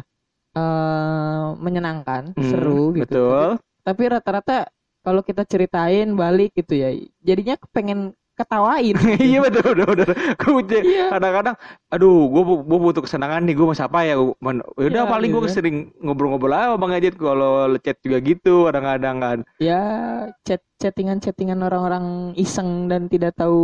eh 0.52 1.46
menyenangkan 1.58 2.36
Hmm, 2.36 2.44
seru 2.44 2.92
gitu 2.94 3.08
Betul. 3.08 3.50
tapi, 3.58 3.82
tapi 3.82 4.04
rata-rata 4.12 4.58
kalau 5.02 5.24
kita 5.24 5.48
ceritain 5.48 6.12
balik 6.12 6.52
gitu 6.54 6.76
ya 6.76 6.92
jadinya 7.20 7.56
pengen 7.72 8.12
ketawain 8.42 8.96
iya 9.30 9.38
betul 9.46 9.62
betul 9.78 9.88
betul. 9.94 10.08
Gue 10.42 10.80
Iya. 10.82 11.06
kadang-kadang, 11.14 11.56
aduh, 11.94 12.18
gue 12.34 12.42
gue 12.70 12.80
butuh 12.82 13.02
kesenangan 13.06 13.42
nih. 13.46 13.54
Gue 13.58 13.66
mau 13.70 13.78
siapa 13.78 14.04
ya? 14.04 14.16
Man, 14.42 14.66
yaudah 14.80 15.04
Iya, 15.06 15.12
paling 15.14 15.30
gue 15.34 15.42
gitu. 15.46 15.56
sering 15.58 15.76
ngobrol-ngobrol 16.02 16.54
aja 16.54 16.76
Bang 16.82 16.94
Ajit 16.96 17.14
kalau 17.16 17.70
chat 17.84 17.98
juga 18.02 18.18
gitu 18.24 18.66
kadang-kadang 18.68 19.18
kan. 19.22 19.40
ya 19.62 19.82
chat 20.42 20.62
chattingan-chattingan 20.82 21.60
orang-orang 21.62 22.34
iseng 22.36 22.90
dan 22.90 23.06
tidak 23.06 23.38
tahu 23.38 23.62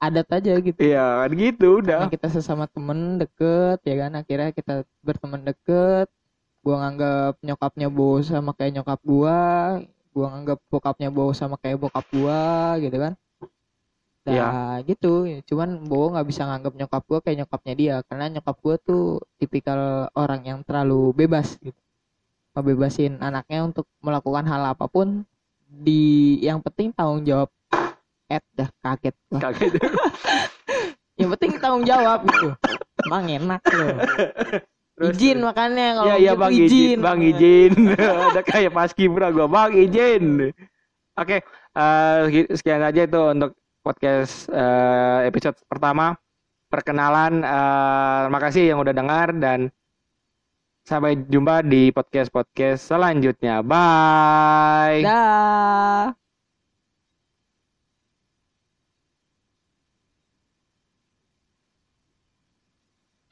adat 0.00 0.26
aja 0.32 0.52
gitu 0.62 0.78
Iya 0.80 1.04
kan 1.26 1.30
gitu 1.36 1.66
udah. 1.84 1.98
Karena 2.06 2.14
kita 2.14 2.28
sesama 2.32 2.64
temen 2.70 3.18
deket 3.20 3.78
ya 3.84 3.94
kan 4.06 4.12
akhirnya 4.20 4.50
kita 4.54 4.72
berteman 5.04 5.42
deket 5.44 6.06
gua 6.64 6.74
nganggap 6.84 7.32
nyokapnya 7.46 7.88
Bo 7.92 8.20
sama 8.24 8.50
kayak 8.56 8.72
nyokap 8.80 9.00
gua 9.04 9.36
gua 10.14 10.26
nganggap 10.32 10.58
bokapnya 10.72 11.08
Bo 11.12 11.22
sama 11.36 11.56
kayak 11.62 11.78
bokap 11.82 12.06
gua 12.14 12.40
gitu 12.82 12.96
kan 12.96 13.12
Nah, 14.20 14.32
Iya. 14.84 14.84
gitu. 14.84 15.24
Cuman 15.48 15.88
Bo 15.88 16.12
nggak 16.12 16.28
bisa 16.28 16.44
nganggap 16.44 16.72
nyokap 16.76 17.02
gua 17.08 17.18
kayak 17.24 17.44
nyokapnya 17.44 17.74
dia 17.74 17.94
karena 18.04 18.24
nyokap 18.28 18.56
gua 18.60 18.76
tuh 18.76 19.24
tipikal 19.40 20.12
orang 20.12 20.44
yang 20.44 20.58
terlalu 20.60 21.16
bebas 21.16 21.56
gitu. 21.64 21.76
Ngebebasin 22.52 23.16
anaknya 23.24 23.64
untuk 23.64 23.88
melakukan 24.04 24.44
hal 24.44 24.76
apa 24.76 24.84
pun 24.90 25.24
di 25.64 26.36
yang 26.44 26.60
penting 26.60 26.92
tanggung 26.92 27.24
jawab. 27.24 27.48
Eh, 28.28 28.42
dah 28.52 28.68
kaget 28.84 29.16
gua. 29.32 29.40
Kaget. 29.40 29.72
Yang 31.20 31.36
penting 31.36 31.52
tanggung 31.60 31.84
jawab 31.84 32.24
gitu. 32.24 32.48
Emang 33.04 33.28
enak 33.28 33.60
loh. 33.76 33.96
Terus, 34.96 35.16
izin 35.20 35.44
makanya 35.44 35.86
kalau 36.00 36.08
Iya 36.08 36.16
iya 36.16 36.32
gitu 36.32 36.40
bang 36.40 36.52
izin, 36.56 36.96
bang 37.04 37.20
izin. 37.20 37.72
Ada 38.32 38.40
kayak 38.40 38.72
pas 38.72 38.90
kibra 38.96 39.28
gua 39.28 39.44
bang 39.44 39.72
izin. 39.76 40.48
Oke, 41.20 41.44
eh, 41.76 42.18
sekian 42.56 42.80
aja 42.80 43.04
itu 43.04 43.20
untuk 43.20 43.52
podcast 43.90 44.46
eh, 44.54 45.26
episode 45.26 45.58
pertama 45.66 46.14
perkenalan. 46.70 47.42
eh, 47.42 48.22
makasih 48.30 48.70
yang 48.70 48.78
udah 48.78 48.94
dengar 48.94 49.34
dan 49.34 49.74
sampai 50.86 51.18
jumpa 51.26 51.66
di 51.66 51.90
podcast 51.90 52.30
podcast 52.30 52.86
selanjutnya. 52.86 53.66
Bye. 53.66 55.02
Dah. 55.02 56.19